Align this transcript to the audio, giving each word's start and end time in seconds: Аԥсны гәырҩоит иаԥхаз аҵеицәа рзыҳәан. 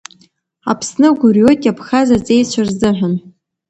Аԥсны 0.71 1.07
гәырҩоит 1.19 1.61
иаԥхаз 1.63 2.09
аҵеицәа 2.17 2.61
рзыҳәан. 2.67 3.15